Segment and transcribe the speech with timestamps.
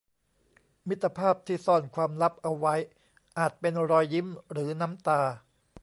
[0.87, 2.75] มิตรภาพที่ซ่อนความลับเอาไว้
[3.37, 5.21] อาจเป็นรอยยิ้มหรือน้ำตา